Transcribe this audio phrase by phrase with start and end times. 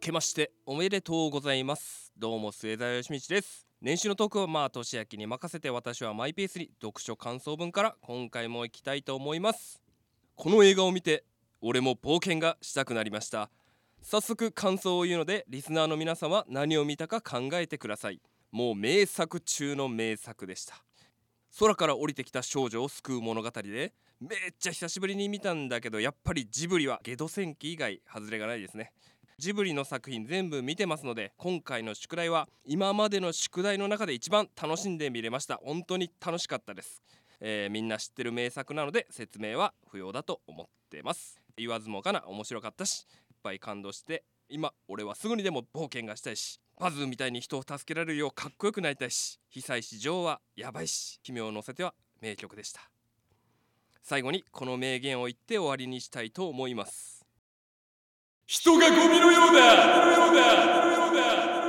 [0.00, 2.10] けましておめでとうございます。
[2.16, 3.66] どうも末澤義道です。
[3.82, 9.82] 年始のトークはまあ年明けに任せて私はマイペースに読書感想文から今回も行きたいと思います。
[10.36, 11.24] この映画を見て
[11.60, 13.50] 俺も冒険がしたくなりました。
[14.00, 18.22] 早速感想を言うのでリスナーの皆さんは何を見たか考えてください。
[18.50, 20.82] もう名作中の名作でした。
[21.58, 28.92] 空から降りてきた少女を救う物語でめっちゃ久しぶりに見たんだけどやっぱりジブリはゲド戦記以外外れがないですね。
[29.40, 35.58] ジブリの作品全部見てますので今回の宿題は今までの宿題の中で一番楽しんで見れました。
[35.64, 37.02] 本当に楽しかったです、
[37.40, 41.40] えーみんな知ってる名作なので説明は不要だと思ってます。
[41.56, 52.82] 言わずもがな面白かったしいっぱい感動して今俺はすぐにでも冒険がしたいしパズーみたいに人を助けられるようかっこよくなりたいし被災市場はやばいし君を乗せては名曲でした。
[54.02, 57.19] 最後にこの名言を言って終わりにしたいと思います。
[58.50, 61.59] 人がゴミのようだ。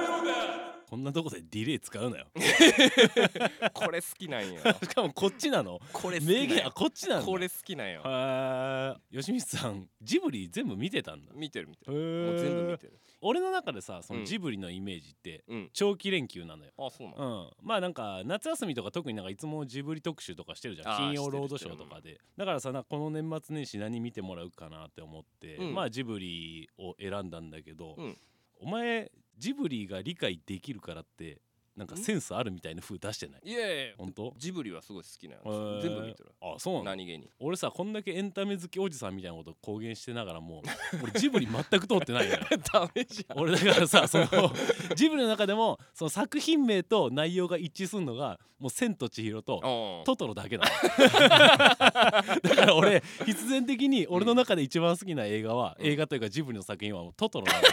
[0.92, 2.26] こんなとこでディレイ使うなよ。
[3.74, 4.60] これ好きなんよ。
[4.84, 5.80] しかもこっちなの。
[5.94, 7.26] これ名言あこっちなんだ。
[7.26, 8.02] これ好きなんよ。
[8.02, 9.18] はー。
[9.18, 11.32] 吉光さんジブリ全部見てたんだ。
[11.34, 13.00] 見てる見てへるもう全部見ーてる。
[13.22, 14.26] 俺の中でさそのうん。
[14.26, 15.70] ジブリのイメージってうん。
[15.72, 16.74] 長期連休なのよ。
[16.78, 20.98] あそうなうのん、まあなんか夏休みとか特になんかいつもジブリ特集とかしてるじゃん。
[20.98, 22.20] 金曜ロードショーとかで。
[22.36, 25.74] だからさこの年末年始何見てもらうかなって思って、うん。
[25.74, 28.18] まあジブリを選んだんだけど、うん。
[28.60, 29.10] お前
[29.42, 31.42] ジブリが理解できるからって
[31.76, 33.50] なんかセンスあるみたいな風出してない？
[33.50, 34.34] いやいや本当？
[34.38, 35.76] ジブリはすごい好きなへー。
[35.78, 36.30] よ全部見てる。
[36.42, 36.86] あそうなの？
[36.86, 37.30] 何気に。
[37.40, 40.62] 俺さこんだけエンタメ好きおじさんみたいなこと公言してながらも
[41.02, 42.40] 俺ジブリ全く通ってないのよ。
[42.72, 43.40] ダメじゃん。
[43.40, 44.26] 俺だからさその
[44.96, 50.02] ジブリの中でもその作品名と内容が一致するのがもう「千と千尋」とう。
[50.02, 50.72] んトトロだけなの。
[51.40, 55.88] だから俺必然的に俺の中で一番好きな映画は、うん。
[55.88, 57.68] 映画というかジブリの作品はもうトトロなのね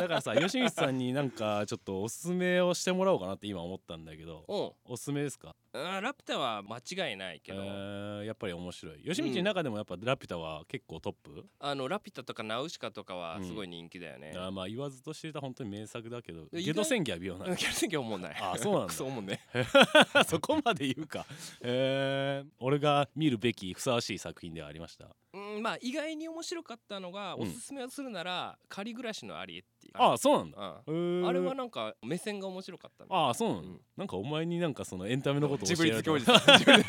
[0.00, 4.92] だからさ吉光さんになんかちょっとおすすめをしてもらおうかなって今思ったんだけどうん。
[4.92, 9.02] おすすめですか、うんラピュタは間違いないけえど、ーやっぱり面白い。
[9.02, 14.32] 吉光の中でもやっぱラピュタは結構トップ、あのラピュタとかナウシカとかはすごい人気だよね。
[14.34, 17.46] あーまあ言わずと知れた本当に名作だけどゲド戦記は美容な。
[17.46, 18.36] うん、キャラ選挙思んない。
[18.40, 18.86] あそうなんだ。
[18.88, 19.40] クソ思んね。
[20.26, 21.24] そこまで言うか、
[21.60, 25.14] えー、俺が見るべきふさわしい作品ではありました。
[25.32, 27.42] うん、まあ意外に面白かったのが、うん。
[27.42, 29.92] おすすめをするなら仮暮らしのアリエっていう。
[29.94, 33.08] ああそうなんだ、あれはなんか目線が面白かったね。
[33.12, 33.80] ああそうなの、うん。
[33.96, 36.58] なんかお前になんかそのエンタメのことをジブリ好きおじんさん。
[36.58, 36.84] ジブリ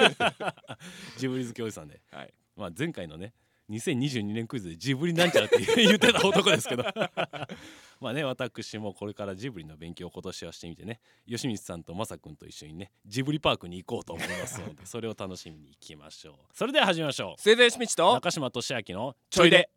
[1.17, 2.33] ジブリ好きおじさんで、はい。
[2.55, 3.33] まあ、前回のね
[3.71, 6.83] 2022年クイズでジブリなんちゃらって言ってた男ですけど。
[8.01, 16.35] まあね私もこれからジブリの勉強を今年はしてみてね吉光さんとまさくんと一緒にねジブリパークに行こうと思いますので それを楽しみに行きましょう。
[16.53, 17.41] それでは始めましょう。
[17.41, 19.69] 生前しみちと中島俊明のちょいで。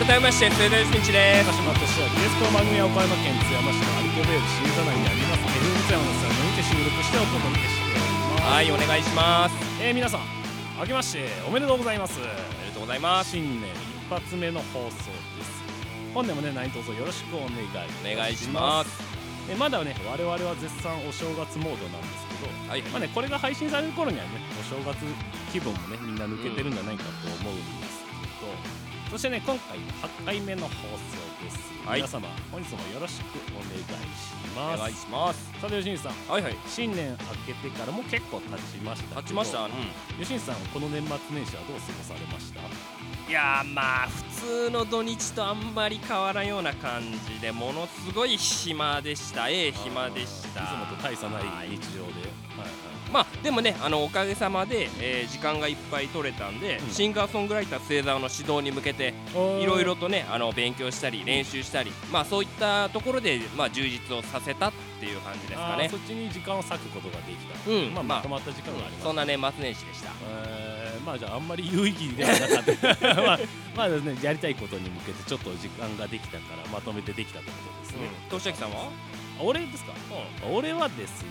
[0.00, 1.52] 改めまして生前しみちです。
[1.52, 9.52] 中島俊明ですこの番組は岡山県津山市のアリコベール新座内にあります FM 津山のスタジオにて収録してお届けしておりますはい、お願いします。
[9.76, 10.24] えー、皆さん
[10.80, 13.36] 明けましておめでとうございますおめでとうございます。
[13.36, 15.60] 新年一発目の放送です
[16.16, 17.60] 本年もね何卒よろしくお願い
[18.00, 18.88] お願いします。
[19.52, 25.04] えまだね我々は絶賛お正月モードなんですけどはい、まあねこれが配信される頃にはねお正月
[25.52, 28.00] 気分もねみんな抜けてるんじゃないかと思うんです
[28.40, 28.79] けど、
[29.10, 30.74] そしてね今回8回目の放送
[31.44, 32.00] です、はい。
[32.00, 33.24] 皆様本日もよろしく
[33.56, 34.78] お願いしおます。
[34.78, 35.52] 願いします。
[35.60, 36.12] さて吉西さん。
[36.32, 36.56] はいはい。
[36.68, 37.16] 新年明
[37.54, 39.20] けてからも結構経ちましたけど。
[39.20, 39.64] 立ちました。
[39.64, 39.70] うん。
[40.20, 42.60] 吉西さんこの年末年始はどう過ごされました？
[43.28, 49.48] いやーまあ普通の土日とあんまり変わらんような感じでものすごい暇でした。
[49.48, 50.60] ええ暇でした。
[50.62, 51.70] いつもと大差ないはい。
[51.70, 52.12] 日常で、
[52.54, 56.90] はいまあでもねあのおかげさまで、えー時間がいっぱい取れたんで、うん。
[56.90, 65.88] シンガーソングライター星座の指導に向けてはいいろいろとねあの勉強したり練習したりまあそういったところでまあ充実をさせたっていう感じですかね。
[65.88, 70.10] そっちに時間を割くことができた、うんまあ、まとまった時間があります、そんな年末年始でした。
[70.28, 73.14] えーまあじゃああんまり有意義ではなかった。
[73.22, 73.38] まあ
[73.74, 77.56] まあですねやりたいことに向けてちょっと時間ができたからまとめてできたってこ
[77.86, 78.90] とですね、としあきさんは？
[79.40, 79.92] あ俺ですか、
[80.52, 81.28] 俺はですね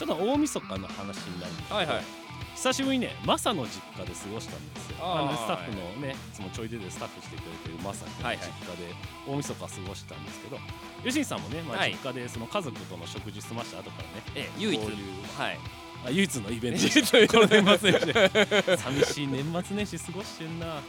[0.00, 2.04] ちょっと大晦日の話になるんですけど、はいはい。
[2.56, 4.96] 久しぶりにねマサの実家で過ごしたんですよ。
[5.00, 8.46] あーあのスタッフのねいつもちょい出でスタッフしてくれてるマサ君のはいはい。
[8.46, 8.94] 実家で
[9.28, 10.58] 大晦日過ごしたんですけど
[11.04, 11.90] 吉井さんもね、まあ、はい。
[11.92, 14.80] 実家でその家族との食事済ました後からねええ唯一。
[14.80, 14.96] こういう
[15.36, 15.58] はい。
[16.06, 20.80] あ唯一のイベント唯一のイベントこの年末年始寂しい年末年始過ごしてんな。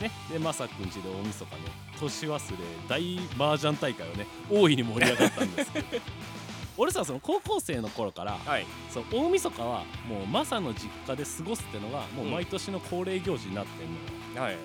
[0.00, 1.60] ねでまさくんちで大晦日ね
[2.00, 2.56] 年忘れ
[2.88, 3.18] 大
[3.52, 5.86] 麻雀大会をね大いに盛り上がったんですけど
[6.78, 8.66] 俺さその高校生の頃からはい。
[8.90, 14.56] そう大晦日はもうマサの実家で過ごすってのがもう毎年の恒例行事になってんのよ、はい。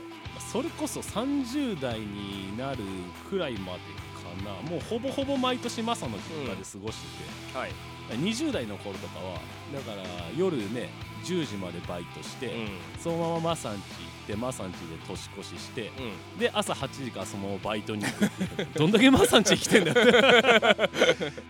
[0.51, 2.79] それこそ30代になる
[3.29, 3.79] くらいまで
[4.21, 4.69] かな。
[4.69, 7.23] もうほぼほぼ毎年マサの実家で過ごして
[7.53, 7.71] て、はい。
[8.11, 9.35] 20代の頃とかは
[9.73, 10.03] だから
[10.35, 10.89] 夜ね
[11.23, 12.69] 10時までバイトして、うん。
[12.99, 15.91] そのままマサんち行ってマサんちで年越しして
[16.33, 16.39] うん。
[16.39, 18.67] で朝8時からそのバイトに行くっていう。
[18.75, 20.01] どんだけマサんち来てんだよ。
[20.01, 20.89] っ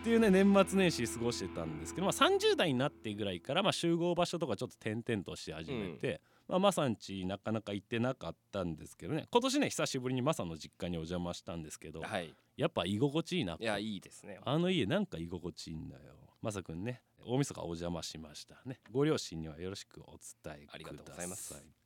[0.04, 9.28] ていうね年末年始過ごしてたんですけど、まあ、30代になってぐらいから、まあ、集合場所とかちょっと転々とし始めて、まあ、マサんちなかなか行ってなかったんですけどね。
[9.30, 12.34] 今年ね久しぶりにマサの実家にお邪魔したんですけどはい。
[12.58, 14.40] やっぱ居心地いいないやいいですね。
[14.44, 16.02] あの家なんか居心地いいんだよ
[16.42, 18.80] マサくんね大晦日お邪魔しましたね。
[18.92, 20.70] ご両親にはよろしくお伝えください。
[20.74, 21.81] ありがとうございます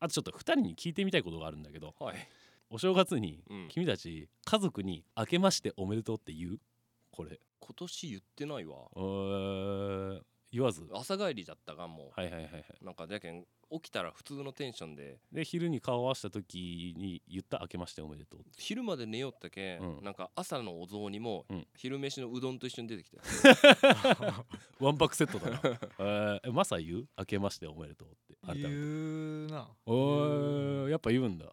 [0.00, 2.16] あとちょっと2人に聞いてみたいことがあるんだけどはい。
[2.70, 3.68] お正月にうん。
[3.68, 6.60] 君たち家族に「明けましておめでとう」って言う？
[7.10, 7.40] これ。
[7.60, 8.76] 今年言ってないわ。
[8.96, 10.82] えー言わず？
[10.84, 12.64] は朝帰りだったがもいはいはいはい。
[12.80, 15.18] うなんかだけん起きたら普通のテンションで。
[15.32, 20.04] で昼に顔を合わせた時に言った「明けましておめでとう」昼まで寝よったけん、うん。
[20.04, 21.66] なんか朝のお雑煮も、うん。
[21.76, 23.20] 昼飯のうどんと一緒に出てきた。
[24.80, 25.60] ワンパクセットだな。
[25.98, 28.16] えーえマサ言う「明けましておめでとう」
[28.48, 29.68] 改めて言うな。
[29.86, 31.46] おーやっぱ言うんだ。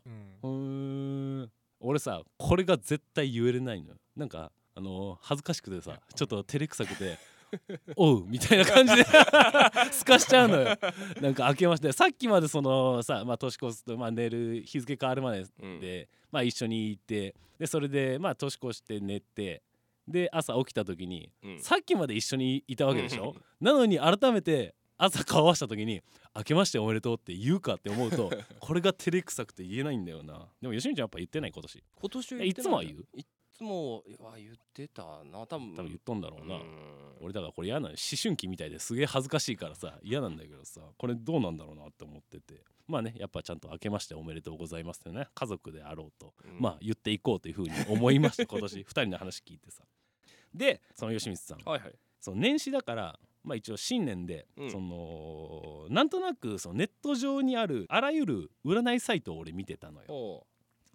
[0.43, 1.51] うん。
[1.79, 3.95] 俺さこれが絶対言えれないのよ。
[4.15, 7.17] なんかあのー恥ずかしくてさちょっと照れくさくて
[7.95, 9.03] 「おう」みたいな感じで
[9.91, 10.77] すかしちゃうのよ。
[11.21, 15.79] なんか明けましてさっきまでそのさ、まあ、年越すと、まあ、寝る日付変わるまでうん。
[15.79, 19.61] で、まあ、一緒にいてでそれでまあ年越して寝て
[20.07, 21.59] で朝起きた時に、うん。
[21.59, 23.65] さっきまで一緒にいたわけでしょ、うん。
[23.65, 26.01] なのに改めて朝顔合わせた時に
[26.35, 30.47] 「明けましておめでとう」って言うかって思うと これが照れくさくて言えないんだよな。
[30.61, 31.83] でも吉見ちゃんやっぱ言ってない今年。
[31.95, 33.05] 今年いつもは言う？
[33.13, 35.47] いつもは言ってたな。
[35.47, 37.17] 多分多分言っとんだろうな、うん。
[37.21, 42.63] 俺だからこれ嫌なの思春期みたいですげえ恥ずかしいからさ嫌なんだけどさこれどうなんだろうなって思ってて。
[42.87, 46.59] まあねやっぱちゃんと「明けましておめでとうございます」ってね家族であろうとうん。
[46.59, 48.79] まあ言っていこうというふうに思いました今年。
[48.81, 49.83] 2人の話聞いてさ。
[50.53, 51.59] でその吉光さん。
[51.69, 51.95] はいはい。
[52.19, 54.71] その年始だからまあ一応新年で、うん。
[54.71, 60.07] そのなんとなくそのネット上にあるあらゆる占いサイトを俺見てたのよ。
[60.07, 60.47] ほ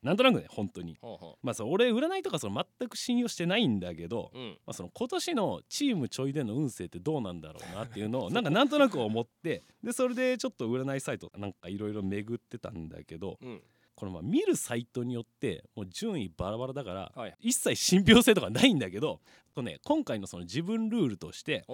[0.03, 0.99] なんとなくね本当に。
[1.43, 4.49] まあその俺占いとかその全く信用してないんだけど、ううん。
[4.67, 13.63] まあ、その今年のチームちょいでの運勢ってどうなんだろうなっていうのを なんかなんとなく思ってでそれでちょっと占いサイトなんかいろいろ巡ってたんだけどうん。
[13.95, 17.37] このまあ見るサイトによってもう順位バラバラだからはい。
[17.41, 19.21] 一切信憑性とかないんだけど
[19.55, 21.67] とね今回のその自分ルールとして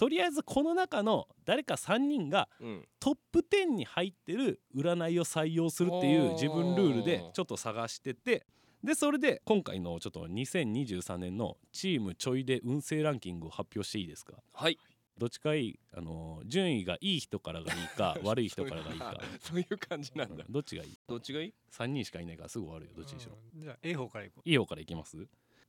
[0.00, 2.88] とりあえずこの中の誰か3人がうん。
[3.00, 8.46] トップ10に入ってる占いを採用するっていう自分ルールでちょっと探してて
[8.82, 14.34] でそれで今回のちょっと2023年のチームちょいで運勢ランキングを発表していいですか？
[14.54, 14.78] はい。
[15.18, 15.80] どっちかいい？
[15.94, 19.20] あの順位がいい人からがいいか 悪い人からがいいか。
[19.40, 20.46] そういう感じなんだ。
[20.48, 20.98] どっちがいい？
[21.06, 23.36] どっちがいい ?3 人しかいないからすぐ終わるよどっちにしろ。
[23.54, 25.26] うんじゃあ A 方からいこいい方からいきます？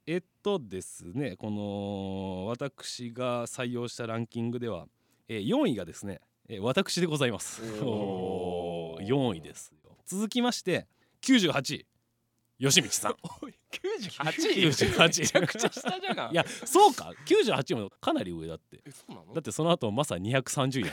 [0.08, 4.88] えっとですねこの私が採用したランキングでは、
[5.28, 6.20] えー4位がですね、
[6.50, 7.62] えー私でございます。
[7.84, 9.06] おー。
[9.06, 9.98] 4位ですよ。
[10.06, 10.88] 続きまして
[11.22, 11.86] 98位
[12.60, 13.16] 吉道さん。
[13.42, 14.22] おい98
[14.92, 17.14] 98めちゃくちゃ下じゃがんいやそうか。
[17.26, 18.84] 98もかなり上だって。
[19.34, 20.92] だってその後まさに230位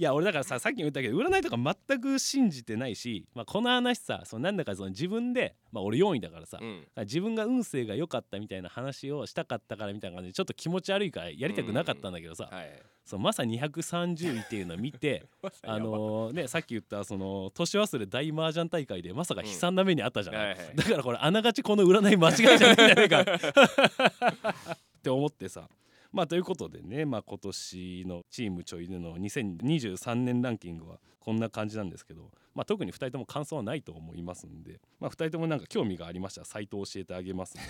[0.00, 1.56] いや俺だからささっきも言ったけど占いとか
[1.88, 6.86] 全く信じてないし、まあ、この話さそのなんだかその自分で、まあ、俺4位だからさ、うん。
[6.98, 12.70] 自分が運勢が良かったみたいな話をしたかったからみたいな感じでちょっと気持ち悪いからやりたくなかったんだけどさ、はい。
[13.04, 15.26] そうまさ230位っていうのを見て
[15.66, 20.76] あのねさっき言ったその年忘れ大麻雀大会でまさか悲惨な目にあったじゃない、はいはい。
[20.76, 23.24] だからこれあながちこの占い間違いじゃないんじゃないか。
[24.98, 25.68] って思ってさ
[26.12, 37.60] まあということでね、まあ、今年のチームちょいでの2023年ランキングはこんな感じなんですけど、まあ、特に2人とも感想はないと思いますんで、まあ、2人ともなんか興味がありましたらサイトを教えてあげますん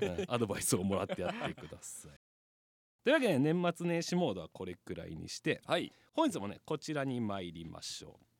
[0.00, 2.12] でね、う んアドバイスをもらってやってください。
[3.02, 8.33] というわけで年末年始モードはこれくらいにしてはい本日もねこちらに参りましょう。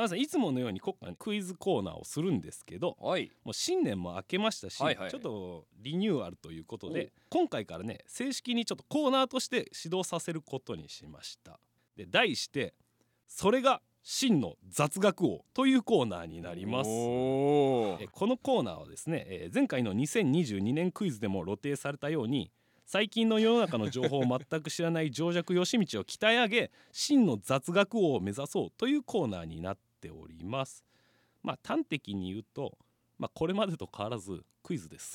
[0.00, 0.80] あのさんいつものように
[1.18, 3.30] クイズコーナーをするんですけどはい。
[3.44, 5.10] もう新年も明けましたし、はいはい。
[5.10, 11.60] ちょっとリニューアルということで今回からね正式にちょっとコーナーとして指導させることにしました。
[11.96, 12.72] で題して
[13.28, 16.88] それが真の雑学王というコーナーになります。
[16.88, 22.50] このコーナーはですね、えー前回の2022年クイズでも露呈されたように
[22.86, 30.84] 最近の世の中の情報を全く知らない情弱義道を鍛え上げ真の雑学王を目指そうというコーナーになっっております。
[31.42, 32.78] まあ端的に言うと
[33.18, 35.14] まあこれまでと変わらずクイズです。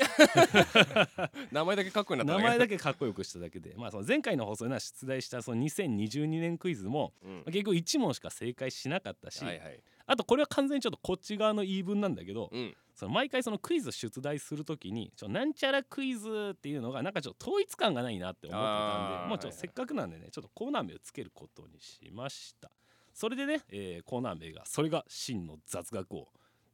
[1.51, 3.73] 名前だけかっこいいなった名前だけかっこよくしただけで。
[3.75, 7.35] まあその前回の放送では出題したその2022年クイズもうん。
[7.37, 9.79] まあ結局1問しか正解しなかったし、はいはい。
[10.07, 12.75] あとこれは完全にちょっとこっち側の言い分なんだけど、うん。
[12.93, 22.71] その毎回そのクイズ出題するときにちょなんちゃらクイズっていうのがなんかちょっと統一感がないなって思ってたんでもうちょっとせっかくなんでねちょっとコーナー名をつけることにしました
[23.15, 26.27] それでね、えーコーナー名がそれが真の雑学王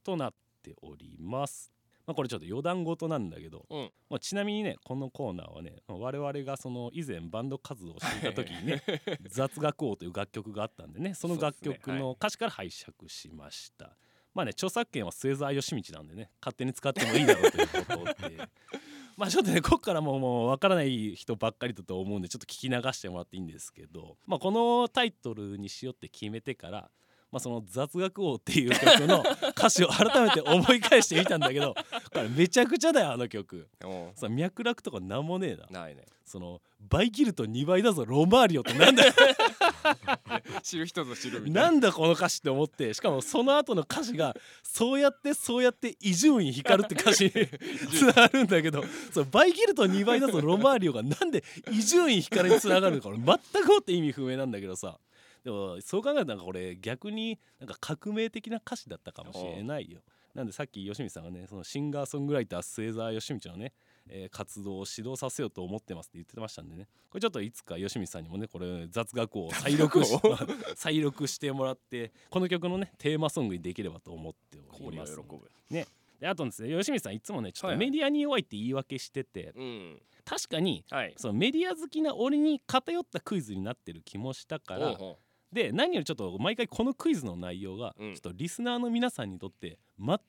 [0.04, 0.34] となっ
[0.64, 1.72] ております。
[2.08, 3.92] まあこれちょっと余談事なんだけど、うん。
[4.10, 8.82] まあ、ちなみにねこのコーナーはね我々がその以前バンド活動をしていた時にね
[9.30, 13.96] 「雑学王」という楽曲があったんでねその楽曲の歌詞から拝借しました。
[14.34, 18.38] まあね著作権は末澤義道なんでね勝手に使ってもいいだろうということで
[19.18, 26.90] まあちょっとね こっからもうもう分からない人ばっかりだと思うんでちょっと聞き流してもらっていいんですけど、まあ、このタイトルにしようって決めてから、
[27.32, 31.74] まあ、その「雑学王」っていう曲の歌詞を改めて思い返してみたんだけど
[32.12, 33.68] これめちゃくちゃだよあの曲。
[33.84, 35.66] おさ脈絡とかなんもねえな。
[35.70, 36.06] うないね。
[36.26, 39.14] その倍切ると2倍だぞロマーリオってなんだよ
[40.64, 41.70] 知る人ぞ知るみたいな。
[41.70, 47.32] なんだこの歌詞って思ってしかもその後の歌詞がそうやってそうやって伊集院光るって歌詞に
[47.92, 51.04] つながるんだけどそう倍切ると2倍だぞロマーリオが。
[51.04, 55.00] なんで伊集院光につながるのか俺全くもって意味不明なんだけどさ。
[55.44, 60.02] でもそう考えたらこれ逆になんか革命的な歌詞だったかもしれないよ。
[60.36, 63.74] なんでさっき吉見さんがねそのシンガーソングライター末澤義道のね、
[64.10, 66.88] えー活動を指導させようと思ってますって言ってましたんでね。
[67.10, 70.14] これちょっといつか吉見さんにもねこれ雑学を再録し
[70.76, 75.86] 再録してもらってこの曲のねテーマソングにできればと思っております氷は喜ぶ。
[76.20, 77.88] であとですね吉見さんいつもねちょっはいはい。
[77.88, 80.02] とメディアに弱いって言い訳してて、うん。
[80.24, 81.14] 確かにはい。
[81.18, 85.20] そのメディア好きな俺に偏ったクイズになってる気もしたからおうほ
[85.52, 88.12] で何よりちょっと毎回このクイズの内容がちうん。
[88.12, 90.20] ょっとリスナーの皆さんにとって全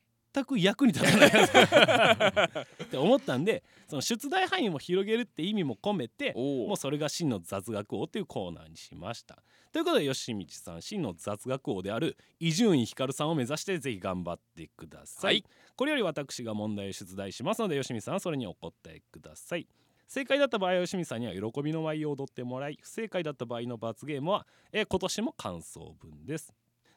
[0.44, 1.28] く役に立たない
[2.84, 9.42] って思ったんでその出題範囲も広げるって意味も込めてもうそれが真の雑学王っていうコーナーにしました。
[9.72, 15.34] ということで吉道さん真の雑学王である伊集院光さんを目指してぜひ頑張ってください。
[15.34, 19.66] はいこれより私が問題を出題しますので吉見さんはそれにお答えください。
[20.06, 26.52] 正解だった場合は吉見さんには喜びの舞を踊ってもらい不正解だった場合の罰ゲームは、えー今年も感想文です。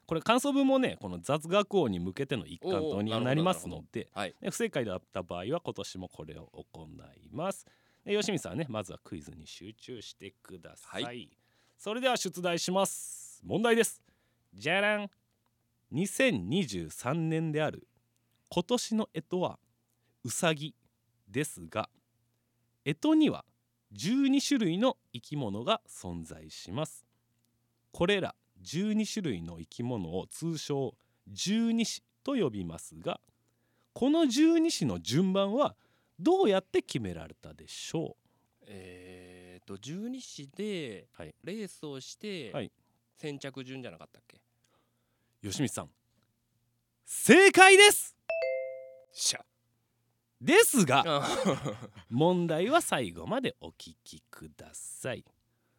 [0.08, 6.88] これ感想文もねこの雑学王に向けての一環とにはなりますのではいで不正解だった場合は今年もこれを行
[7.26, 7.66] います。
[8.06, 11.04] で吉見さんはねまずはクイズに集中してください。
[11.04, 11.12] は
[11.78, 13.42] それでは出題します。
[13.44, 14.02] 問題です。
[14.54, 15.10] じゃらん。
[15.94, 17.88] 2023年である
[18.50, 19.60] 今年の干支は
[20.24, 20.76] うさぎ
[21.30, 21.90] ですが
[22.84, 23.46] 干支には
[23.94, 27.06] 12種類の生き物が存在します。
[27.92, 28.36] これら
[28.66, 30.96] 12種類の生き物を通称
[31.28, 33.20] 十二支と呼びますが
[33.94, 35.76] この十二支の順番は
[36.20, 38.18] どうやって決められたでしょ
[38.68, 41.34] えーと十二支ではい。
[41.44, 42.72] レースをしてはい。
[43.18, 44.38] 先着順じゃなかったっけ？
[44.38, 44.42] う
[45.48, 45.90] 吉光さん
[47.06, 48.16] 正解です！
[49.14, 49.46] しゃ。
[50.42, 51.28] ですがあ
[52.10, 55.24] 問題は最後までお聞きください。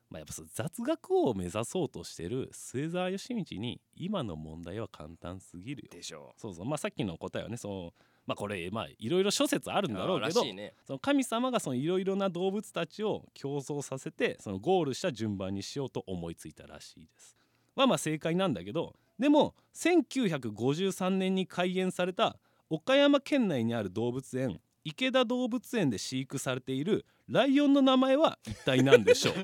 [0.08, 5.88] まあ、やっぱ雑学王を目指そうとしてる末澤義道に今の問題は簡単すぎるよ。
[5.90, 7.94] でしょそうそうまあさっきの答えはねその
[8.26, 17.36] まあこれまあいろいろ諸説あるうんだろうけどねその神様がそのいろいろな動物たちを競争させてそのゴールした順番にしようと思いついたらしいです。
[17.74, 22.36] まあまあ正解なんだけどでも1953年に開園された
[22.70, 29.34] 岡山県内にある動物園池田動物園で飼育されているライオンの名前は一体何でしょう？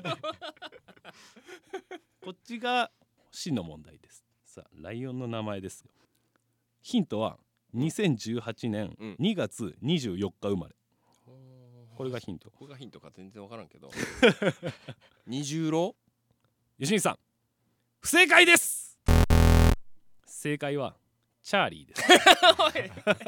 [2.23, 2.89] こっちが
[3.29, 4.23] 真の問題です。
[4.45, 5.91] さあライオンの名前ですよ。
[6.81, 7.37] ヒントは
[7.75, 9.15] 2018年うん。
[9.19, 10.75] 2月24日生まれ。
[11.97, 12.49] これがヒント。
[12.49, 13.91] ここがヒントか全然わからんけど。
[15.27, 15.93] 二重郎
[16.79, 17.19] 吉見さん
[17.99, 18.97] 不正解です。
[20.25, 20.95] 正解は
[21.43, 22.03] チャーリーです。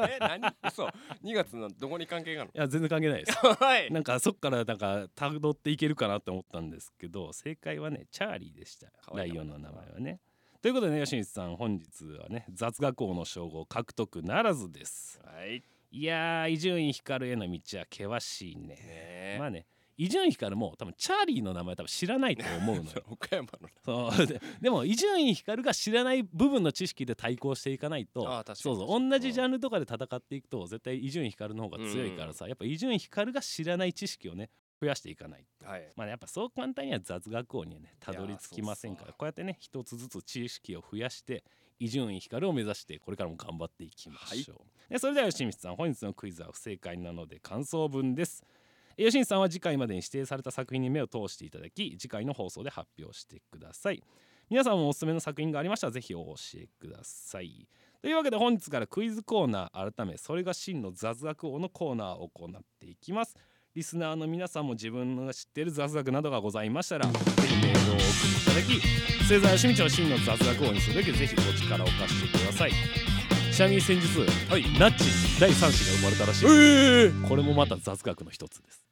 [0.00, 0.40] え何？
[0.66, 0.86] 嘘。
[1.22, 3.38] 2月のどこに関係があるや全然関係ないです。
[3.44, 3.92] のはい。
[3.92, 8.90] なんかそっからなんかたどっていけるかなって思ったんですけど正解はねチャーリーでした。
[9.14, 10.20] ライオンの名前はね。
[10.62, 15.20] ということでね吉光さん本日はね雑学王の称号獲得ならずです。
[15.22, 15.62] はい。
[15.90, 19.36] いやー伊集院光への道は険しいね。
[19.38, 19.66] まあね
[19.96, 23.02] 伊集院光も多分チャーリーの名前多分知らないと思うのよ。
[23.08, 24.26] 岡山のそう。
[24.26, 28.22] ででも伊集院光が知らない部分の知識で対抗していかないと
[28.54, 34.50] そうそう同じジャンルとかで戦っていくと絶対伊集院光の方が強いからさ、やっぱ伊集院光が知らない知識をね
[34.80, 35.92] 増やしていかないはい。
[35.96, 39.12] まあ、やっぱそう簡単には雑学王にはねたどり着きませんから。
[39.12, 41.42] こうやってね一つずつ知識を増やして
[41.78, 48.55] 伊集院光を目指してこれからも頑張っていきましょう、でそれでは吉光さん本日のクイズは不正解なので感想文ですえ
[48.96, 54.02] 吉さんは次回までに指定された作品に目を通していただき次回の放送で発表してください。
[54.48, 57.68] 皆さんもおすすめの作品がありましたらぜひお教えください。
[58.00, 62.48] というわけで本日からクイズコーナー改めそれが真の雑学王のコーナーを行っ
[62.78, 63.34] ていきます。
[63.74, 67.12] リスナーの皆さんも自分の知っている雑学などがございましたらぜ
[67.46, 73.15] ひメールをお送りいただき末澤義道を真の雑学王にするべくぜひお力を貸してください。
[73.56, 74.18] ちなみに先日、
[74.50, 75.10] はい、ナッチに
[75.40, 78.86] 第3子が生まれたらしい、えー、これもまた雑学の一つです。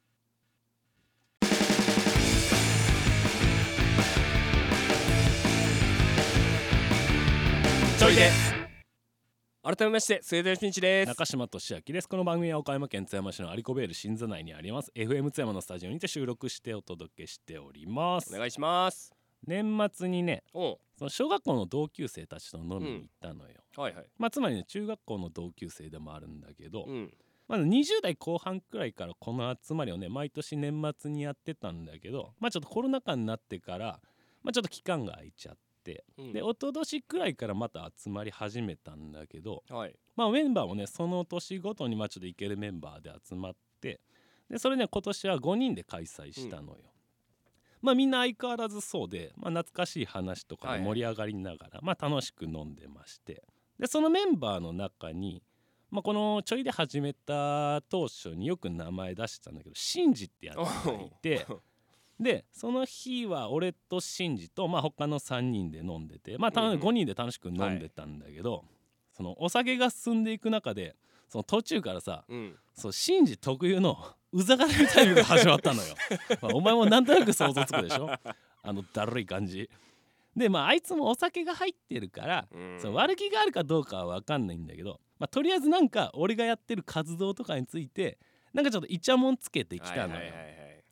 [7.99, 8.31] ちょいで。
[9.61, 11.09] 改めまして末田義道です。
[11.09, 12.09] 中島俊明です。
[12.09, 14.91] この番組は岡山県津山市のアリコベール新座内にあります。
[14.95, 18.33] FM 津山のスタジオにて収録してお届けしております。
[18.33, 24.05] お願いします年末にねおその小学校の同級生たちと飲みに行ったのよ、はいはい。
[24.17, 27.13] まあつまりね中学校の同級生でもあるんだけど、うん。
[27.47, 33.99] まだ20代後半くらいからこの集まりをね毎年年末にやってたんだけどまあちょっとコロナ禍になってから
[34.41, 36.33] まあちょっと期間が空いちゃってうん。
[36.33, 39.95] で一昨年くらいからまた集まり始めたんだけどはい。
[40.15, 43.99] まあメンバーもねその年ごとにまあちょっといけるメンバーで集まって
[44.49, 46.77] でそれね今年は5人で開催したのよ。
[47.85, 53.43] まあみんな相変わらずそうで、まあ、懐かしい話とかで盛り上がりながら、まあ楽しく飲んでまして。
[53.79, 55.43] でそのメンバーの中に、
[55.91, 61.45] まあ、このちょいで始めた当初によく名前出してたんだけどシンジってやつがいて
[62.19, 66.79] でその日は俺とシンジと、まあ、他の3人で飲んでてまあたうんうん。
[66.79, 68.63] 5人で楽しく飲んでたんだけど、
[69.11, 70.95] そのお酒が進んでいく中で
[71.29, 72.55] その途中からさうん。
[72.73, 73.97] そうシンジ特有の
[74.33, 75.95] うざがられタイムが始まったのよ、
[76.41, 78.09] まあ、お前もなんとなく想像つくでしょ？
[78.63, 79.69] あのだるい感じ。
[80.35, 82.79] でまああいつもお酒が入ってるから、うん。
[82.81, 88.17] その悪気があるかどうかは分かんないんだけど、まあ、とりあえずなんか俺がやってる活動とかについて
[88.51, 90.31] なんかちょっとイチャモンつけてきたのよ、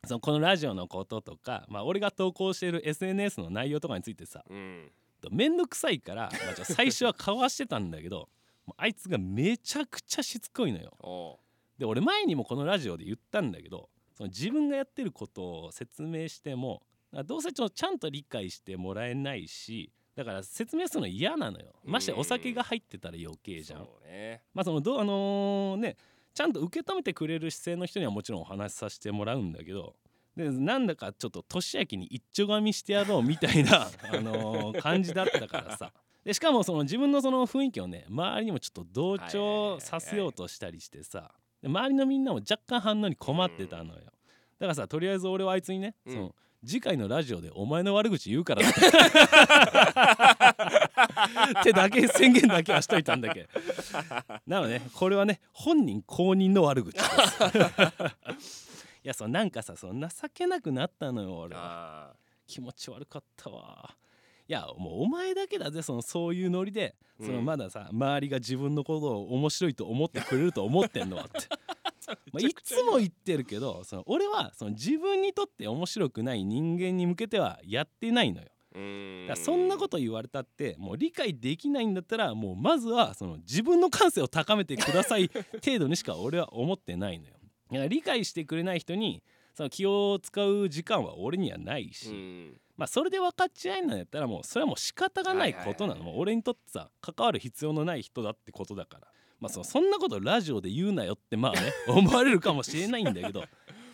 [0.06, 4.90] そのこのラジオのこととか、まあ、俺が投稿している SNS の内容とかについてさうん。
[5.32, 8.30] めんどくさいから、まあ、最初はかわしてたんだけど
[8.78, 10.92] あいつがめちゃくちゃしつこいのよ。
[11.02, 11.40] お
[11.78, 16.84] で俺前にもこのラジオで言ったんだけどその自分がやってることを説明しても
[17.26, 21.74] どうせちょちゃんと理解してもらえないしだから説明するの嫌なのよ。
[21.84, 23.88] ましてうんお酒が入ってたら余計じゃん。
[24.06, 24.44] ね。
[24.54, 25.98] まあそのどうあのね
[26.34, 29.96] ちゃんと受け止めてくれる姿勢の人にはもちろんお話しさせてもらうんだけど
[30.36, 41.32] でなんだかちょっと年明けに一丁紙してやろうみたいな、 あのー感じだったからさでしかもその自分のその雰囲気をね周りにもちょっと同調させようとしたりしてさ
[41.62, 44.02] で周りのみんなも若干反応に困ってたのよ。
[44.60, 46.14] だからさとりあえず俺はあいつにね、うん。
[46.14, 48.74] その次回のラジオでお前の悪口言うからっ
[51.64, 53.50] てだけ宣言だけはしといたんだけど。
[54.48, 57.02] なので、ね、これはね本人公認の悪口で
[58.40, 58.84] す。
[59.04, 62.12] いやそうなんかさその情けなくなったのよ俺は。
[62.12, 62.16] あ
[62.48, 63.90] 気持ち悪かったわ。
[63.92, 63.96] い
[64.48, 67.28] やもうお前だけだぜそのそういうノリで、うん。
[67.28, 71.48] そのまださ周りが自分のことを面白いと思ってくれると思ってんのはって。
[72.34, 78.48] まあ、いつも言ってるけどその俺はその自分にとって面白くない人間に向けてはやってないのよ。
[78.74, 85.30] だからそんなこと言われたってもう理解できないんだったらもうまずはその自分の感性を高めてください
[85.64, 87.36] 程度にしか俺は思ってないのよ。
[87.70, 95.98] だから理解してくれない人にその気を使う時間は俺にはないし、うんまあそれで分かち合えないんだったらもうそれはもう仕方がないことなの、はいはい。
[95.98, 99.08] はいはいもう俺にとってさ関わる必要のない人だってことだから。
[99.40, 103.44] まあ、そのそんなことラジオで言うなよってまあね 思われるかもしれないんだけど。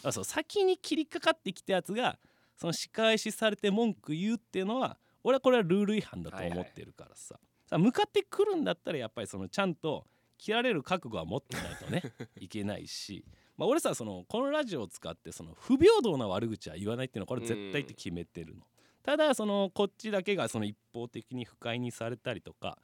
[0.03, 2.17] あそう先に切りかかってきたやつが
[2.55, 10.05] その仕返しされて文句言うっていうのは俺はこれはルール違反だと思ってるからさ,、さ向かってくるんだったらやっぱりそのちゃんと
[10.37, 12.03] 切られる覚悟は持ってないとね
[12.39, 13.25] いけないし、
[13.59, 18.61] まあ、俺さそのこのラジオを使ってその不平等な悪口は言わないっていうのはこれ絶対って決めてるの。
[19.03, 22.77] ただそのこっちだけがその一方的に不快にされたりとか、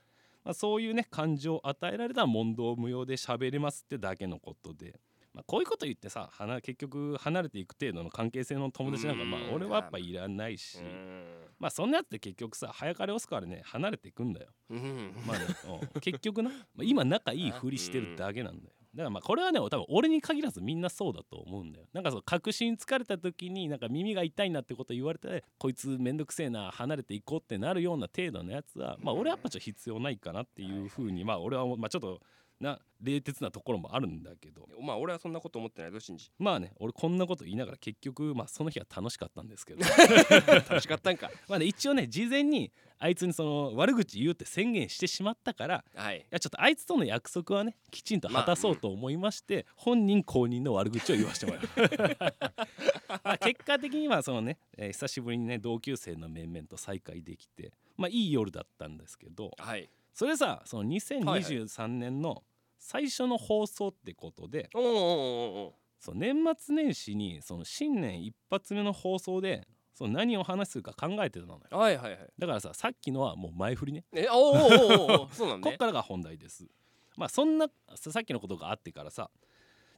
[0.43, 4.99] まあ、そういうね感情を与えられたら問答無用で喋れますってだけのことで、
[5.33, 11.23] まあ、こういうこと言ってさ離結局離れていく程度の関係性の友達なんかまあうん俺はやっぱいらないしうん
[11.57, 14.47] まあそんなやつって結局さ早かれ遅かれね離れていくんだよ。
[14.71, 15.45] うんまあね、
[15.95, 18.73] うん結局な、まあ、今仲いいふりしてるだけなんだよ。
[18.95, 21.85] だからまあこれはね多分俺に限らずみんなそうだと思うんだよ。
[21.93, 32.21] なんかその確信疲れた時になんか耳が痛いなってこと言われてこいつめんどくせえな離れていこうってなるような程度のやつはまあ俺やっぱちょっと必要ないかなっていうふうにまあ俺はまあちょっと
[32.65, 34.67] な冷徹なところもあるんだけど。
[34.81, 39.81] まあ俺はそんなこと思ってないぞ信じまあね俺こんなこと言いながら結局まあその日は楽しかったんですけど。
[39.85, 41.29] 楽しかったんか。
[41.47, 46.19] まあね一応ね事前にあいつにその悪口言うって宣言してしまったからはい。
[46.19, 52.17] いやちょっとあいつとの約束はねきちんと果たそうと思いまして、本人公認の悪口を言わせてもらう
[53.07, 59.51] まあ結果的にはそのね、えー久しぶりにね同級生の面々と再会できてまあいい夜だったんですけど。
[59.57, 59.89] はい。
[60.13, 61.41] それさそのはいはい。
[61.41, 62.41] 2023年の
[62.87, 64.69] 最初の放送ってことで、
[65.99, 71.61] そう年末年始にその新年一発目の放送でその何を話すか考えてたのよ。
[71.71, 72.19] はいはいはい。
[72.37, 74.03] だからささっきのはもう前振りね。
[74.13, 75.63] えおーおーおーおー そうなんね。
[75.63, 76.69] こっからが本題です。
[77.17, 79.31] まあそんなささっきのことがあってからさ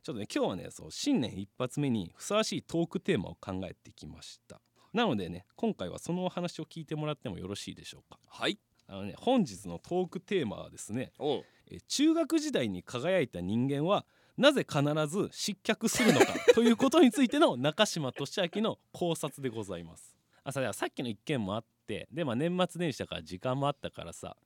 [0.02, 4.62] ちょっとね今日はねそう新年一発目にふさわしいトークテーマを考えてきました。
[4.94, 8.18] なのでね今回はそのお話を聞いてもらってもよろしいでしょうか。
[8.30, 8.58] はい。
[8.88, 11.12] あのね本日のトークテーマはですね
[11.88, 14.06] 中学時代に輝いた人間は
[14.38, 20.16] なぜ必ず失脚するのか ということについての中島俊明の考察でございます。
[20.44, 24.38] あささっきの一件もあってで、まあ、年末年始だから時間もあったからさ、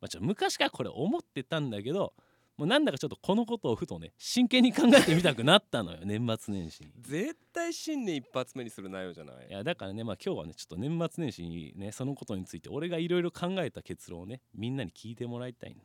[0.00, 2.14] まあ、ちょ昔からこれ思ってたんだけど
[2.58, 6.92] もうなんだかちょっとこのことをふとね真剣に考えてみたくなったのよ 年末年始に。
[7.00, 15.80] 絶対新年一発目にする内容じゃないいやだからねまあ今日はねちょっと年末年始にねそのことについて俺がいろいろ考えた結論をねみんなに聞いてもらいたいの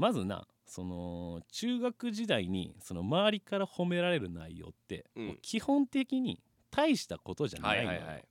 [0.00, 5.38] まずなその中学時代にその周りから褒められる内容って、うん。
[5.42, 8.24] 基本的に大したことじゃなのよ、はいいはいはい。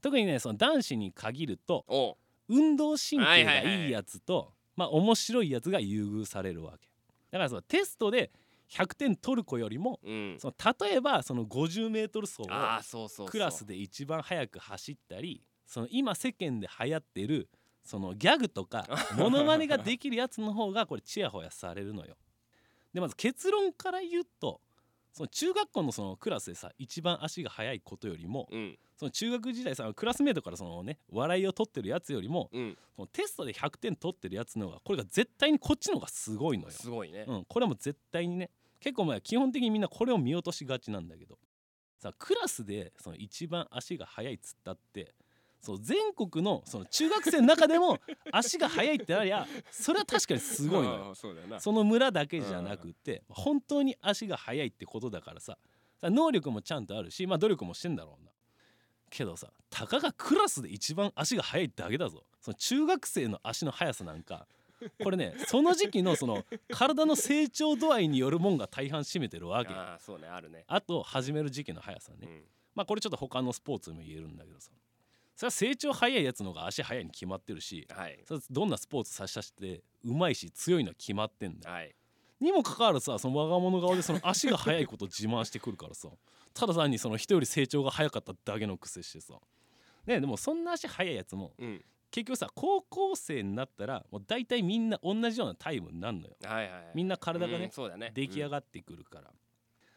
[0.00, 1.84] 特にねその男子に限ると
[2.48, 6.88] 運動神経がはいはいはいいいやつと、まあ面白いやつが優遇されるわけ。
[7.30, 8.32] だからそのテストで
[8.70, 10.36] 100点取る子よりもうん。
[10.40, 17.48] その例えばその 50m 走をクラスで一番速く走ったりその今世間で流行ってる
[17.84, 22.16] そのギャグとか モノマネができるやつの方がこれチヤホヤされるのよ。
[22.92, 24.60] でまず結論から言うと
[25.12, 28.78] その中学校のそのクラスでさ一番足が速いことよりもうん。
[28.96, 32.78] その中学時代さクラスメートからそのね笑いを取ってるやつよりもうん。
[32.94, 36.70] そのテストで100点取ってるやつの方がこれが絶対にこっちの方がすごいのよ。
[36.70, 37.24] すごいね。
[37.26, 38.50] うん、これはもう絶対にね。
[38.80, 41.38] 結構まあ基本的にみんなこれを見落としがちなんだけど。
[42.02, 45.14] さクラスでその一番足が速いっつったって
[45.62, 48.00] そう全国のその中学生の中でも
[48.32, 51.14] 足が速いってなりゃそれは確かにすごいのよ。
[51.60, 55.56] その村だけじゃなくて本当に足が速いってことだからさ
[56.00, 58.32] さ能力もちゃんとあるしまあ努力もしてんだろうな。
[59.08, 62.26] けどさたかがクラスで一番足が速いだけだぞ。
[62.40, 64.48] その中学生の足の速さなんか
[65.00, 69.78] これねその時期のその体の成長度合いによるもんが大半占めてるわけよ。
[69.78, 70.64] ああそうねあるね。
[70.66, 72.44] あと始める時期の速さね、うん。
[72.74, 74.72] まあこれちょっと他のスポーツでも言えるんだけどさ
[75.34, 78.18] それは成長速いやつの方が足速いに決まってるしはい。
[78.50, 81.74] どんなスポーツ差し出してうまいし強いのは決まってんだよ。
[81.74, 81.94] はい。
[82.40, 86.08] にもかかわらずさその我が物顔でその足が速いことを自慢してくるからさ。
[86.54, 89.34] ただ単にその人より成長が早かっただけの癖してさ。
[90.06, 91.84] ねでもそんな足速いやつもうん。
[92.10, 96.36] 結局さ高校生になったらもう大体みんな同じようなタイムになるのよ。
[96.44, 98.12] はいはいみんな体がねうんね。
[98.14, 99.32] 出来上ががってくるから、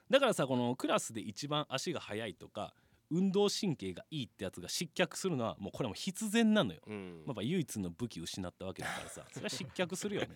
[0.09, 2.73] だからさこのクラスで一番足が速いとか
[3.11, 6.81] 運動神経がいいってやつが失脚するのはもうこれはもう必然なのよ。
[6.87, 7.23] うん。
[7.25, 9.25] まあ、唯一の武器失ったわけだからさ。
[9.31, 10.27] それは失脚するよね。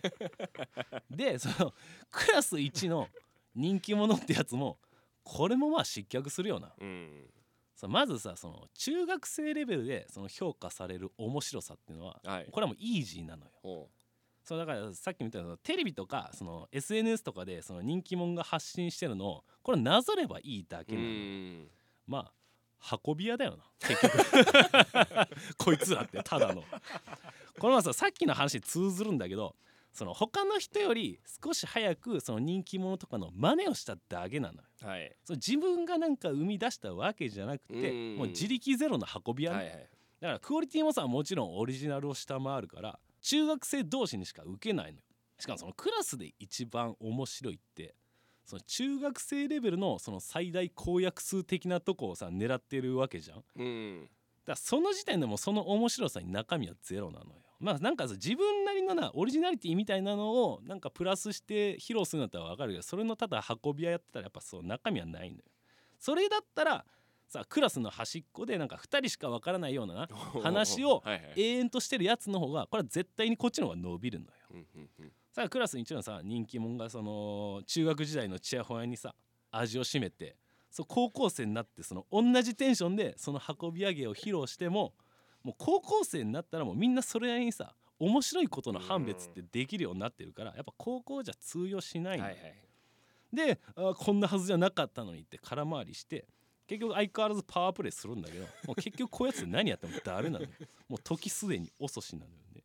[1.10, 1.74] でその
[2.10, 3.08] クラス1の
[3.54, 4.78] 人気者ってやつも
[5.22, 6.72] これもまあ失脚するよな。
[6.78, 7.30] うん。
[7.74, 12.48] さまずさその中学生レベルでその評価される面白さっていうのははい。
[12.50, 13.88] これはもうイージーなのよ。
[14.44, 21.64] そうだからさっきみたいなテレビとかその SNS とかでその人気者が発信してるのをこれなぞればいいだけうなの
[22.06, 22.32] まあ
[23.06, 25.56] 運び屋だよな結局。
[25.58, 26.64] こいつらってただの。
[27.58, 29.54] このままささっきの話に通ずるんだけど
[29.92, 34.68] その他の人より少し早くその人気者とかの真似をしただけなのよ。
[34.82, 35.14] はい。
[35.24, 38.16] そう自分がなんか生み出したわけじゃなくてうん。
[38.16, 39.76] もう自力ゼロの運び屋ね、はいはい。
[40.20, 45.04] だからクオリティもさもちろんオリジナルを下回るから中学生同士にしか受けないのよ。
[45.38, 47.94] しかもそのクラスで一番面白いって
[48.50, 53.36] その中学生レベルのその最大公約数的なとこをさ狙ってるわけじゃん。
[53.38, 54.08] だかうん
[54.46, 57.32] らその時点でもその面白さに中身はゼロなのよ。
[57.60, 65.44] まあなんかさ自分なりのなオリジナリティみたいなのをなんかプラスして披露するんだったらわかるけどそれのただ運び屋やってたらやっぱそう中身はないのよ。
[65.98, 66.84] それだったら
[67.28, 70.08] さクラスの端っこでなんか2人しかわからないようなな
[70.42, 71.02] 話を
[71.36, 74.32] 永遠としてるやつの方がこれは絶対にこっちの方が伸びるのよ
[75.40, 79.14] うんうんうんさあクラス一のさ人気者がその中学時代のチヤホヤにさ
[79.50, 80.36] 味を占めて
[80.70, 84.94] そう高校生になってその同じテンションでその運び上げを披露しても
[85.42, 92.24] もう高校生になったらもうみんなそれなりにさ面白いことの判別ってできるようになってるからやっぱ高校じゃ通用しないの。
[92.24, 92.54] よはいはい。
[93.32, 96.26] であーこんなはずじゃなかったのにって空回りして
[96.66, 100.50] 結局相変わらずパワープレイするんだけどもう結局こういうやつ何やっても誰なのよ。
[100.88, 102.62] もう時すでに遅しなのよね。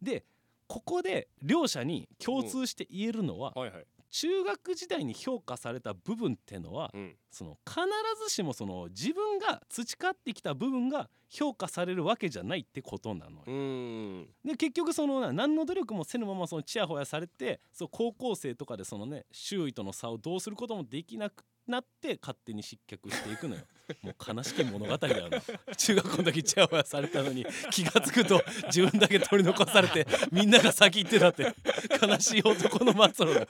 [0.00, 0.24] で
[0.68, 3.86] ここで両者に共通して言えるのははいはい。
[4.10, 7.16] 中学時代に評価された部分ってのはうん。
[7.30, 7.80] その必
[8.24, 13.44] ずしもその自分が培ってきた部分が評価されるわけじゃないってことなのよ。
[14.44, 23.62] で結局そのな何の努力もせぬままそのチヤホヤされてそう高校生とかでそのね周囲との差をどうすることもできなくなって勝手に失脚していくのよ。
[24.02, 25.40] もう悲しき物語だよな
[25.74, 31.54] 中学校の時チヤホヤされたのに 気が付くと自分だけ取り残されてみんなが先行ってたって。
[32.02, 33.46] 悲しい男の末路だい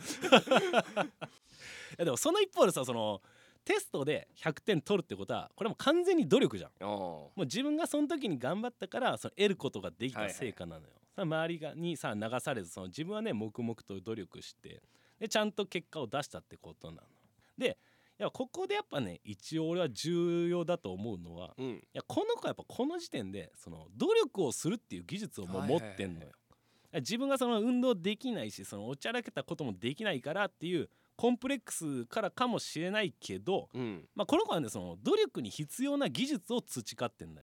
[1.98, 3.20] やでもその一方でさその
[3.64, 6.70] テストで100点取るってことはこれもう完全に努力じゃん。
[6.80, 10.34] もう自分がその時に頑張ったからその得ることができたはいはい。
[10.34, 14.80] 成果なのよ、その周りがにさ流されずその自分はね黙々と努力して
[15.18, 17.08] でちゃんと結果を出したってことなの。
[17.58, 17.70] でい
[18.22, 21.66] やここでやっぱね一応俺は重要だと思うのはうん。
[21.66, 26.32] いやこの子はやっぱこの時点でその努力をするっていう技術をもう持ってんのよ。
[26.94, 34.08] 自分がその運動できないしそのおちゃらけたこともできないからっていうコンプレックスからかもしれないけど、うん。
[34.14, 37.46] まあ、この子はねその努力に必要な技術を培ってんだよ。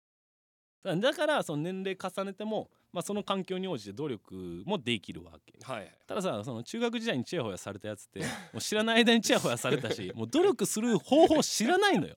[0.97, 5.59] だからその年齢重ねても、まあ、その環境に応じて努力もできるわけ。
[5.63, 5.99] はいはい。
[6.07, 8.21] たださその中学時代にチヤホヤされたやつって
[8.53, 12.17] もう知らない間にチヤホヤされたし もう努力する方法知らないのよ。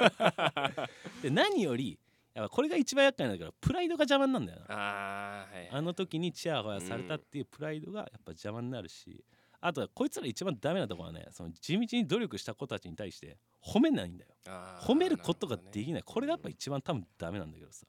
[1.22, 1.98] で何より
[2.34, 4.66] やっぱこれが一番厄介なんだけどプライドが邪魔になるんだよな。
[4.68, 9.24] あーはいあの時にチヤホヤされたっていうプライドがやっぱ邪魔になるし、
[9.60, 14.30] あとはこいつら一番ダメなところはねその地道に努力した子たちに対して褒めないんだよ。
[14.80, 15.92] 褒めることができない。
[15.94, 17.86] ねこれがやっぱ一番多分ダメなんだけどさ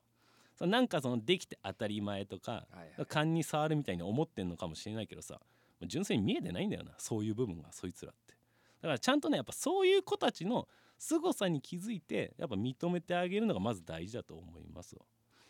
[0.58, 3.06] そのなんかそのできて当たり前とかはいはい。
[3.06, 5.40] 勘に触るみたいに思ってんのかもしれないけどさ
[5.86, 8.34] 純粋に見えてないんだよなそういう部分がそいつらって。
[8.82, 10.68] だからちゃんとねやっぱそういう子たちの
[10.98, 15.02] 凄さに気づいてやっぱ認めてあげるのがまず大事だと思いますわ。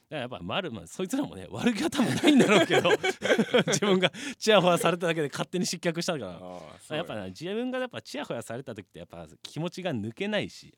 [0.09, 2.89] だからやっぱ丸、まあ、そいつらもね悪気は多分ないんだろうけど
[3.67, 6.19] 自分がチヤホヤされただけで勝手に失脚したか
[6.89, 6.95] ら。
[6.97, 10.73] やっぱね自分がやっぱチヤホヤされた時ってやっぱ気持ちが抜けないし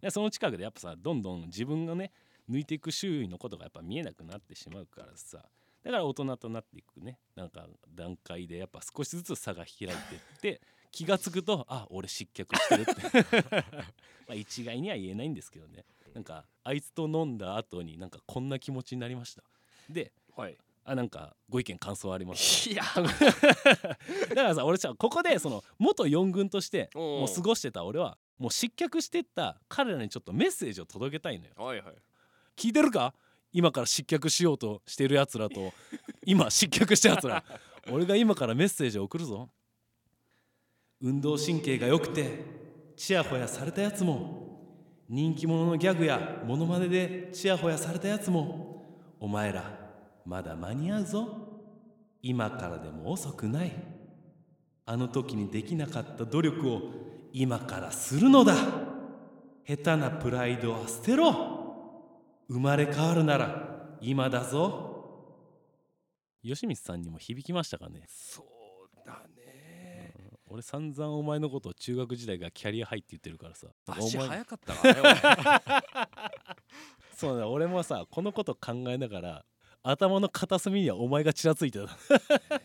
[0.00, 2.10] でその近くでやっぱさどんどん自分がね
[2.50, 5.38] 抜いていく周囲のことがやっぱ見えなくなってしまうからさ。
[5.84, 7.18] だから大人となっていくね。
[7.34, 10.60] なんか段階でやっぱ少しずつ差が開いてって
[10.92, 12.92] 気が付くとあ俺失脚してるって。
[14.28, 15.84] まあ一概には言えないんですけどね。
[16.14, 19.42] なんかあいつと飲んだ後になんかこんな気持ちになりました。
[19.88, 20.56] ではい。
[20.84, 22.74] あなんかご意見感想ありますか？
[22.74, 22.82] いや。
[24.28, 31.54] だからさ俺さここでその元4軍としてもう過ごしてた俺はもう失脚してった彼らにちょっとメッセージを届けたいのよ。
[31.56, 31.94] はいはい
[32.56, 33.14] 聞いてるか？
[33.52, 35.72] 今から失脚しようとしてるやつらと。
[36.24, 37.44] 今失脚したやつら。
[37.90, 39.48] 俺が今からメッセージを送るぞ。
[41.00, 42.44] 運動神経が良くて
[42.96, 44.50] チヤホヤされたやつも。
[45.08, 48.86] 人気者のギャグやモノマネでチヤホヤされたやつも。
[49.20, 49.78] お前ら
[50.24, 51.28] まだ間に合うぞ。
[52.22, 53.72] 今からでも遅くない。
[54.86, 56.82] あの時にできなかった努力を
[57.32, 58.54] 今からするのだ。
[59.66, 61.51] 下手なプライドは捨てろ。
[62.48, 64.90] 生まれ変わるなら今だぞ。
[66.42, 68.02] 吉光さんにも響きましたかね？
[68.08, 70.14] そうだね。
[70.46, 73.68] 俺散々お前のことを中学時代がキャリアハイって言ってるからさ。
[73.86, 75.82] 足お前早かったからね
[77.16, 79.44] そうだ俺もさこのこと考えながら
[79.84, 81.96] 頭の片隅にはお前がちらついてた。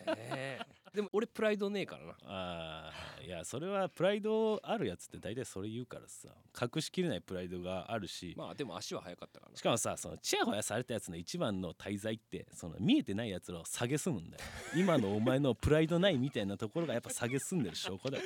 [0.08, 0.57] 俺ね
[0.98, 2.16] でも俺プライドねえからな。
[2.26, 6.30] あーいやそれはプライドあるやつって大体それ言うからさ。
[6.60, 9.58] 隠しきれないプライドがあるし、まあでも足は速かったからな。
[9.60, 14.44] しかもさそのチヤホヤされたやつの一番の滞在ってその見えてないやつらを下げすむんだよ。
[14.76, 18.24] 今のお前のプライドないみたいなところがやっぱ下げすんでる証拠だよ。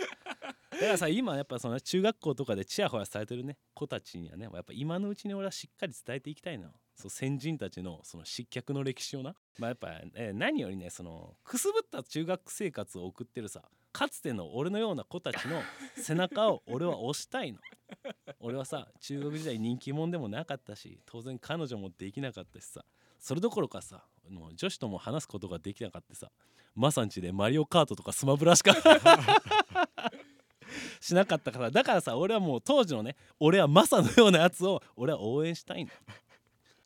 [0.71, 6.69] だからさ今やっぱその中学校とかでチヤホヤされてるね子たちにはねやっぱ今のうちに俺はしっかり伝えていきたいの
[7.01, 9.35] そう先人たちのその失脚の歴史をな。
[9.57, 15.61] まあやっぱ、えー何よりねそのくすぶった中学生活を送ってるさかつての俺のような子たちの
[15.97, 17.59] 背中を俺は押したいの。
[18.39, 22.85] 俺はさ中学時代人気者でもなかったし当然彼女もできなかったしさ
[23.19, 26.31] それどころかさもう女子とも話すことができなかったさ
[26.73, 28.73] マサんちでマリオカートとかスマブラしか
[31.01, 31.69] しなかったから。
[31.71, 35.91] だからさ俺はもう当時のね俺はマサのようなやつを俺は応援したいの。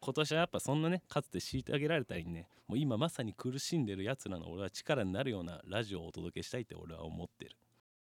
[0.06, 7.56] 今年はやっぱそんなねかつて虐げられたりねもう今まさに苦しんでるやつらの俺は力になるようなラジオをお届けしたいって俺は思ってる。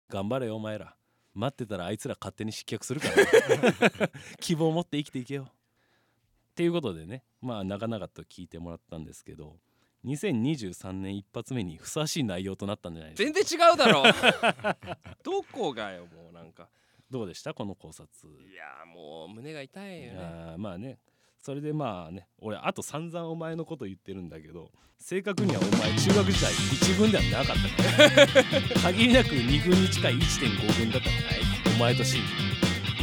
[0.09, 0.95] 頑張れよお前ら。
[1.35, 5.47] 待ってたらあいつら勝手に失脚するから 希望を持って生きていけよ。
[5.49, 9.59] っていうことでねまあ長々と聞いてもらったんですけど
[10.05, 13.33] 2023年一発目にふさわしい内容となったんじゃないですか。
[13.33, 14.03] 全然違うだろ
[15.23, 16.69] どこがよもうなんか。
[17.09, 17.53] どうでした？
[17.53, 18.07] この考察。
[18.51, 20.55] いやーもう胸が痛いよね。
[20.57, 20.99] まあね
[21.43, 31.43] それでまあね俺あと散々お前のこと言ってるんだけど正確にはお前中学時代1軍ではなかったから 限りなく2軍に近い1.5軍だったからね
[31.75, 32.21] お前とシン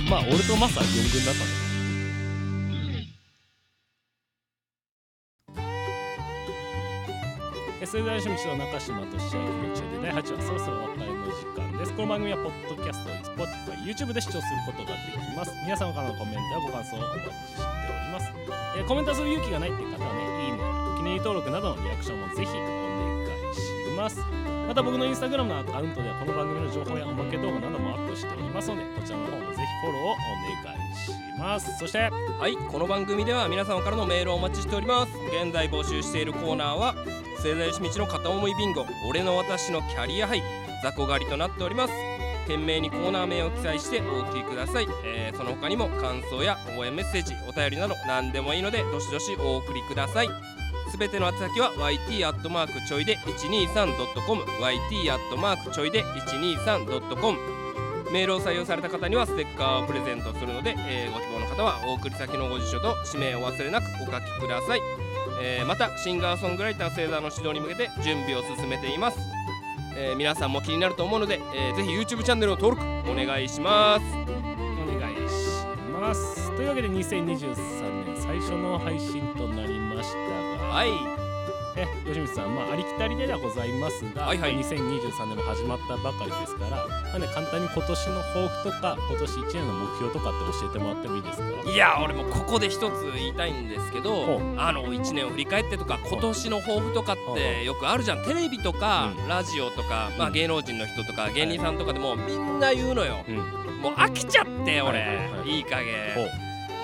[0.09, 1.71] まあ俺とマサは4軍だったんだ
[7.83, 11.95] えそれでは吉道の中島と試合の中で第8話そろそろお別れの時間です。
[11.95, 15.53] この番組はポッドキャスト Spotify、YouTube で視聴することができます。
[15.65, 18.33] 皆様からのコメントやご感想をお待ちしております。
[18.77, 24.21] えーコメントする勇気がないっていう方はねいいねお気に入り登録などのリアクションもぜひお願いします。
[24.69, 31.79] また僕のインスタグラムのアカウントではこの番組の情報やおまけ動画などもアップしておりますのでこちらの方もぜひフォローをお願いします。
[31.79, 35.13] そしてはいこの番組では皆様からのメールをお待ちしております。
[35.33, 36.95] 現在募集しているコーナーは
[37.43, 40.70] 盛大吉道の片思いビンゴ俺の私のキャリアハイ。
[40.83, 41.95] 雑魚狩りとなっております。
[42.47, 50.29] 件名にコーナー名を記載してお送りください、えーその他にも感想や応援メッセージお便りなど何でもいいのでどしどしお送りください。
[50.91, 57.39] すべての宛先は yt@ ちょいで 123.com yt@ ちょいで 123.com
[58.11, 64.81] メールを採用された方にはステッカーをプレゼントするので、えーご希望の方はお送り先のご住所と氏名を忘れなくお書きください、
[65.41, 69.19] えーまたシンガーソングライター星座の指導に向けて準備を進めています、
[69.97, 74.05] えー皆さんも気になると思うので、えーぜひ YouTube チャンネルの登録お願いします。
[74.15, 76.51] お願いします。
[76.57, 80.85] というわけで2023年最初の配信となりましたがは
[81.17, 81.20] い
[81.81, 84.57] え吉光さん、まあ、ありきたりではございますが、はいはい。
[84.57, 91.71] 2023年も始まったばかりですから、まあね、簡単に今年の抱負とか今年1年の目標とかって教えてもらってもいいですか？
[91.71, 98.25] いや俺もここで一つ言いたいんですけどあの1年を振り返ってとか今年の抱負とかってよくあるじゃん。
[98.25, 99.29] テレビとかうん。
[99.29, 100.33] ラジオとか、まあ、うん。
[100.35, 103.25] 芸能人の人とか芸人さんとかでもみんな言うのよ。
[103.29, 103.37] うん。
[103.81, 105.51] もう飽きちゃって俺、はいはいはい。
[105.51, 105.95] いい加減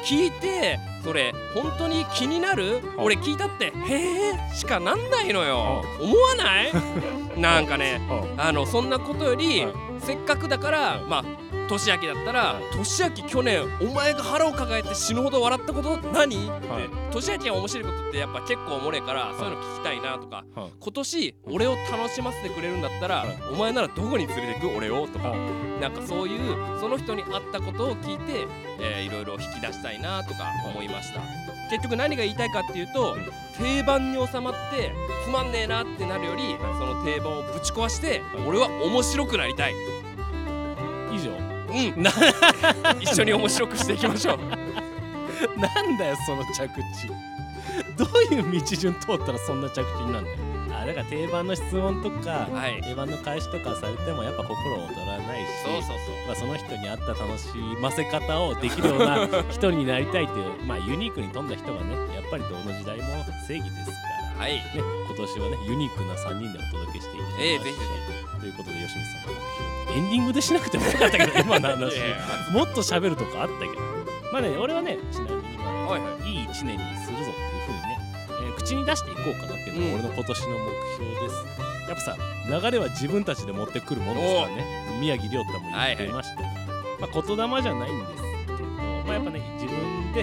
[0.06, 2.80] 聞いてそれ本当に気になる？
[2.98, 5.82] 俺聞いたってへえしかなんないのよ。
[6.00, 6.72] 思わない？
[7.40, 8.00] なんかね
[8.38, 9.72] あのそんなことより、はい。
[10.00, 11.00] せっかくだから、はい。
[11.08, 11.24] まあ
[11.68, 23.38] 年明けだったらはい「年明け去年お前が腹を抱えて死ぬほど笑ったこと何?」ってはい年明けが面白いことってやっぱ結構おもれえからそういうの聞きたいなとかはい今年俺を楽しませてくれるんだったらはい。
[23.52, 25.06] お前ならどこに連れてく俺を？
[25.08, 25.36] とかは
[25.80, 28.46] なんかそういうその人に会ったことを聞いて、
[28.80, 31.20] えーいろいろ引き出したいなとか思いました。
[31.70, 33.30] 結局何が言いたいかっていうと、うん。
[33.58, 34.92] 定番に収まって
[35.24, 39.74] つまんねえなってなるよりその定番をぶち壊して俺は面白くなりたい。
[41.12, 41.30] 以上
[41.96, 42.02] うん。
[42.02, 42.10] な
[43.00, 44.38] 一緒に面白くしていきましょう。
[45.60, 47.08] なんだよその着地。
[47.96, 50.82] どういう道順通ったらそんな着地になるんだよ。
[50.82, 52.82] あだから定番の質問とか、はい。
[52.82, 57.48] 定番の返しとかされてもやっぱ心躍らないしそうそうまあ、その人に合った楽し
[57.80, 63.04] ませ方をできるような 人になりたいという、まあ、ユニークに富んだ人がねやっぱりどの時代も
[63.46, 64.54] 正義ですから、はい。
[64.54, 67.80] ね、今年はねユニークな3人でお届けしていきますし、ええぜひぜ
[68.40, 69.40] ということで吉光さんの目
[69.86, 71.96] 標エンディングでしなくてもよかったけど 今の話。
[72.52, 73.80] もっと喋るとこあったけど。
[74.32, 76.30] まあね俺はねちなみにまあ、はいはい。
[76.30, 77.98] い、い1年にするぞっていうふうにね、
[78.30, 80.56] えー口に出していこうかなっていうのが俺の今年の目
[80.96, 81.46] 標です、
[81.88, 82.16] やっぱさ
[82.48, 84.86] 流れは自分たちで持ってくるものですからね。
[85.00, 86.48] 宮城亮太も言ってましたよ、
[87.00, 90.20] まあ、言霊じゃないんですけど、まあ、やっぱね自分で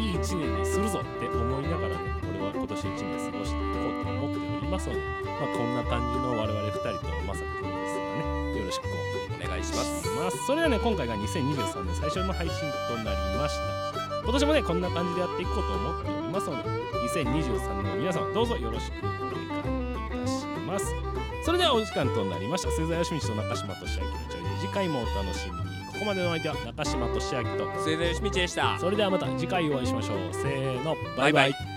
[0.00, 16.68] いい1年にするぞって思いながらね俺は今年1年過ごしていこうと思っておりますので、まあ、こんな感じの我々2人とまさくんですがねよろしくお願いしますますそれではね今回が2023年最初の配信となりました今年もねこんな感じでやっていこうと思っておりますので
[17.10, 21.12] 2023年の皆さんどうぞよろしくお願いいたします
[21.44, 25.72] それではお時間となりました鈴田義道と中島俊明のちょいで次回もお楽しみに。
[25.92, 28.78] ここまでの相手は中島俊明と末田よしみちでした。
[28.78, 30.32] それではまた次回お会いしましょう。
[30.32, 30.96] せーの。
[31.16, 31.50] バイバイ。
[31.50, 31.71] バイバ